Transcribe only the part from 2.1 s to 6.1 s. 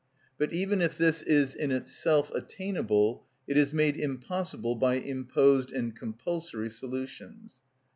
attainable, it is made impossible by imposed and